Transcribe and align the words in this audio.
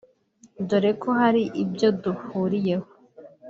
dore 0.67 0.91
ko 1.01 1.09
hari 1.19 1.41
ibyo 1.63 1.87
duhuriyeho 2.03 2.89